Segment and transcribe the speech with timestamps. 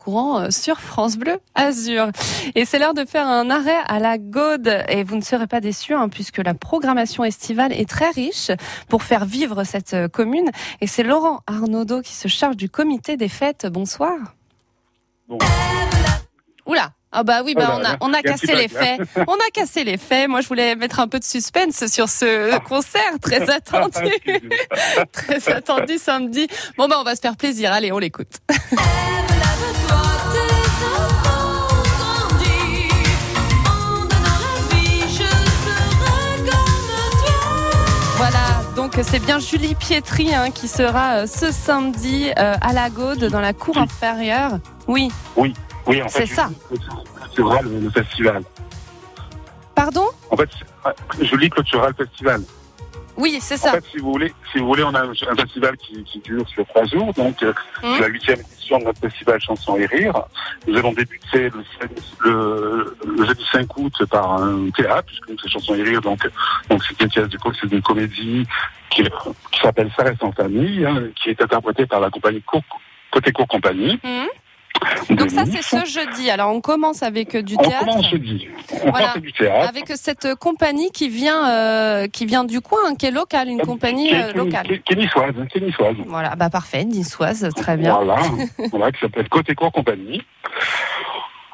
[0.00, 2.08] courant euh, sur France Bleu Azur.
[2.54, 4.82] Et c'est l'heure de faire un arrêt à la Gaude.
[4.88, 8.50] Et vous ne serez pas déçus, hein, puisque la programmation estivale est très riche
[8.88, 10.50] pour faire vivre cette euh, commune.
[10.80, 13.66] Et c'est Laurent Arnaudot qui se charge du comité des fêtes.
[13.66, 14.16] Bonsoir.
[15.28, 15.38] Bon.
[16.66, 18.80] Oula ah bah oui, bah Oh on là a, on cassé les là.
[18.80, 19.00] faits.
[19.26, 20.28] On a cassé les faits.
[20.28, 24.12] Moi, je voulais mettre un peu de suspense sur ce concert très attendu,
[25.12, 26.46] très attendu samedi.
[26.78, 27.72] Bon bah on va se faire plaisir.
[27.72, 28.38] Allez, on l'écoute.
[38.92, 43.24] donc c'est bien Julie Pietri hein, qui sera euh, ce samedi euh, à la Gaude
[43.26, 44.58] dans la cour inférieure.
[44.88, 45.12] Oui,
[45.86, 46.50] Oui, en fait, C'est ça.
[47.34, 48.42] C'est vrai, le, le festival.
[49.76, 50.06] pardon?
[50.30, 50.48] En fait,
[51.36, 52.42] lis clôturera le festival.
[53.20, 53.72] Oui, c'est En ça.
[53.72, 56.66] fait, si vous voulez, si vous voulez, on a un, festival qui, qui dure sur
[56.66, 57.12] trois jours.
[57.14, 57.52] Donc, euh,
[57.82, 57.94] Hum.
[57.94, 60.14] c'est la huitième édition de notre festival Chansons et Rire.
[60.66, 61.64] Nous allons débuter le,
[62.24, 66.00] le, le jeudi 5 août par un théâtre, puisque c'est Chansons et Rire.
[66.00, 66.20] Donc,
[66.68, 68.46] donc c'est une pièce de co- c'est une comédie
[68.90, 69.04] qui,
[69.52, 72.60] qui s'appelle Ça reste en famille, hein, qui est interprétée par la compagnie Co-
[73.10, 73.98] Côté Co Compagnie.
[74.04, 74.26] Mhm.
[75.08, 76.30] Donc ça, c'est ce jeudi.
[76.30, 77.80] Alors on commence avec euh, du On théâtre.
[77.86, 78.48] commence jeudi.
[78.84, 79.14] On Voilà.
[79.18, 79.68] du théâtre.
[79.68, 83.48] Avec cette euh, compagnie qui vient, euh, qui vient du coin, hein, qui est locale,
[83.48, 84.66] une compagnie qui, euh, qui- locale.
[84.66, 85.96] Qui, qui est niçoise, qui est niçoise.
[86.06, 87.94] Voilà, bah parfait, niçoise, très bien.
[87.94, 88.20] Voilà,
[88.70, 90.22] voilà, qui s'appelle Côté Court Compagnie.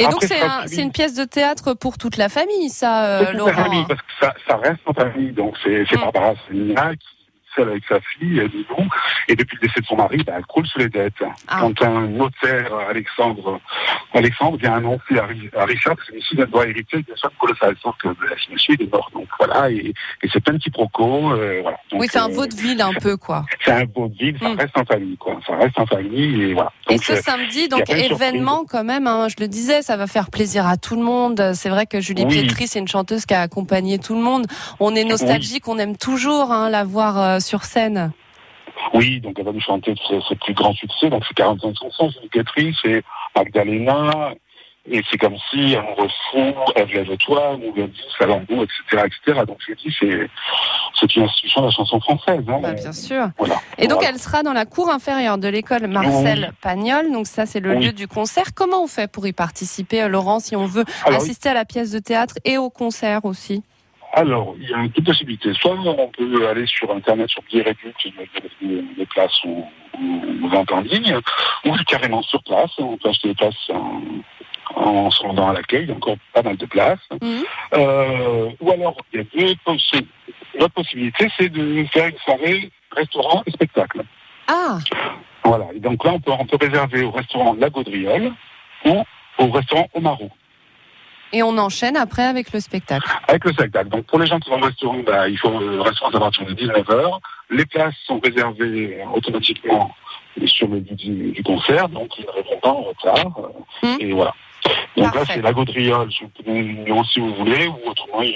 [0.00, 2.28] Et donc Après, c'est un, tu c'est dis- une pièce de théâtre pour toute la
[2.28, 5.32] famille, ça, euh, toute la famille, parce que ça, ça reste en famille.
[5.32, 6.00] Donc c'est c'est Mm.
[6.00, 7.06] Barbara Selina qui
[7.58, 8.50] seule avec sa fille, elle
[9.30, 11.22] et depuis le décès de son mari, bah, elle croule sous les dettes.
[11.48, 11.58] Ah.
[11.60, 13.60] Quand un notaire, Alexandre,
[14.14, 17.94] Alexandre vient annoncer à, Ri- à Richard que celui-ci doit hériter d'une somme colossale, sauf
[18.02, 18.14] que bah,
[18.50, 19.10] monsieur il est mort.
[19.12, 19.92] Donc voilà, et,
[20.22, 21.32] et c'est plein de quiproquos.
[21.32, 21.78] Euh, voilà.
[21.90, 23.44] Donc, Oui, c'est un euh, vaudeville un peu, quoi.
[23.64, 24.58] C'est un vaudeville, ça Mm.
[24.58, 25.38] reste en famille, quoi.
[25.46, 26.72] Ça reste en famille, et voilà.
[26.90, 30.30] Et ce euh, samedi, donc événement quand même, hein, je le disais, ça va faire
[30.30, 31.52] plaisir à tout le monde.
[31.54, 32.30] C'est vrai que Julie Oui.
[32.42, 34.46] Pietri, c'est une chanteuse qui a accompagné tout le monde.
[34.80, 38.12] On est nostalgique, on aime toujours hein, la voir euh, sur scène.
[38.94, 41.08] Oui, donc elle va nous chanter ses, ses plus grands succès.
[41.10, 43.02] Donc c'est 45 chansons, c'est Catherine, c'est
[43.34, 44.32] Magdalena,
[44.90, 49.40] et c'est comme si Amoureux fou, Ève lève-toi, vie, Salambo, etc., etc.
[49.46, 50.30] Donc je dis, c'est
[51.00, 52.42] c'est une institution de la chanson française.
[52.48, 52.58] Hein.
[52.62, 53.28] Bah, bien sûr.
[53.38, 53.56] Voilà.
[53.78, 54.10] Et donc Voilà.
[54.14, 57.12] elle sera dans la cour inférieure de l'école Marcel Pagnol.
[57.12, 57.84] Donc ça, c'est le Oui.
[57.86, 58.46] lieu du concert.
[58.54, 61.64] Comment on fait pour y participer, euh, Laurent, si on veut Alors, assister à la
[61.64, 63.62] pièce de théâtre et au concert aussi?
[64.12, 65.52] Alors, il y a deux possibilités.
[65.54, 67.92] Soit on peut aller sur Internet, sur Billet Réduit,
[68.62, 69.64] des, des places ou,
[70.00, 71.18] ou vente en ligne,
[71.64, 72.70] ou carrément sur place.
[72.78, 74.00] On peut acheter des places en,
[74.76, 75.82] en se rendant à l'accueil.
[75.84, 76.98] Il y a encore pas mal de places.
[77.22, 77.44] Mhm.
[77.74, 80.06] Euh, ou alors, il y a deux possi-
[80.58, 84.02] L'autre possibilité, c'est de faire une soirée restaurant et spectacle.
[84.48, 84.78] Ah,
[85.44, 85.66] Voilà.
[85.74, 88.32] Et donc là, on peut, on peut réserver au restaurant La Gaudriole
[88.86, 89.04] ou
[89.38, 90.30] au restaurant Omaro.
[91.32, 93.08] Et on enchaîne après avec le spectacle.
[93.28, 93.88] Avec le spectacle.
[93.88, 96.46] Donc pour les gens qui vont au restaurant, bah, il faut le restaurant à partir
[96.46, 97.18] de 19h.
[97.50, 99.94] Les places sont réservées euh, automatiquement
[100.46, 103.32] sur le but du, du concert, donc ils ne répondent pas en retard.
[103.38, 103.48] euh,
[103.82, 103.96] Hmm.
[104.00, 104.34] Et voilà.
[104.96, 106.24] Donc là, c'est la gaudriole, si
[107.20, 108.26] vous voulez, ou autrement, De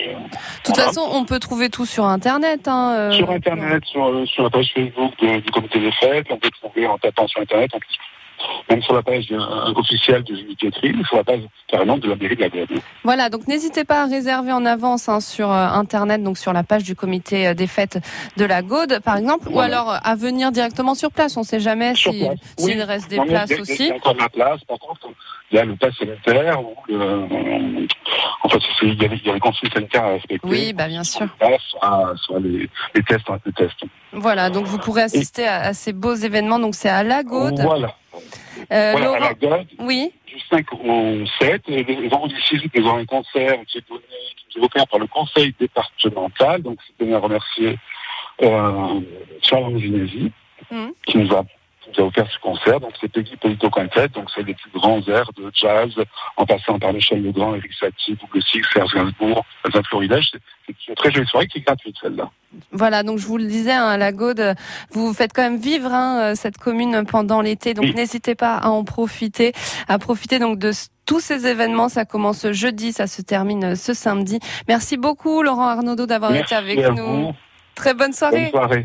[0.62, 0.84] toute Voilà.
[0.84, 2.68] façon, on peut trouver tout sur Internet.
[2.68, 6.26] Hein, euh, sur Internet, sur, euh, sur la page Facebook de- du comité des fêtes,
[6.30, 7.86] on peut trouver en tapant sur Internet, on peut-
[8.70, 9.26] même sur la page
[9.76, 12.68] officielle de ou sur la page carrément de la mairie de la Gaude.
[13.04, 16.62] Voilà, donc n'hésitez pas à réserver en avance hein, sur euh, Internet, donc sur la
[16.62, 17.98] page du comité euh, des fêtes
[18.36, 21.36] de la Gaude, par exemple, ou alors euh, à venir directement sur place.
[21.36, 22.26] On ne sait jamais si-
[22.58, 23.86] s'il reste des Non, places il y a- Il aussi.
[23.88, 25.08] y a encore de la place, par contre,
[25.50, 27.26] il y a le pass sanitaire, ou le,
[28.44, 30.48] en fait, c'est- il y a les, les consignes sanitaires à respecter.
[30.48, 31.26] Oui, bah bien sûr.
[31.40, 33.82] Soit, soit, soit les, les tests, les tests.
[34.12, 36.58] Voilà, donc vous pourrez assister à, à ces beaux événements.
[36.58, 37.60] Donc c'est à la Gaude.
[37.60, 37.94] Voilà.
[38.72, 42.70] Euh, voilà, à la Gaude, Oui, du 5 au 7, et le vendredi 6 août,
[42.74, 44.02] nous aurons un concert qui est donné,
[44.48, 47.76] qui est offert par le conseil départemental, donc c'est bien à remercier
[48.42, 49.00] euh,
[49.42, 50.32] Charles Ginesi,
[50.70, 50.92] Mhm.
[51.06, 51.44] qui nous a
[51.82, 52.80] qui nous a offert ce concert.
[52.80, 55.90] Donc c'est Peggy Polito Quintet, donc c'est les plus grands airs de jazz,
[56.36, 60.30] en passant par Michel Legrand, Eric Satie, Double Six, Serge Gainsbourg, Vincent Floridège.
[60.66, 62.30] C'est une très jolie soirée qui est gratuite celle-là.
[62.70, 64.54] voilà, donc je vous le disais, hein, à la Gaude,
[64.90, 67.94] vous faites quand même vivre hein, euh, cette commune pendant l'été, donc Oui.
[67.94, 69.52] n'hésitez pas à en profiter,
[69.88, 70.70] à profiter donc de
[71.04, 71.88] tous ces événements.
[71.88, 74.38] Ça commence jeudi, ça se termine ce samedi.
[74.68, 77.04] Merci beaucoup Laurent Arnaudot d'avoir été avec à nous.
[77.06, 77.32] vous.
[77.74, 78.50] Très bonne soirée.
[78.52, 78.80] Bonne soirée.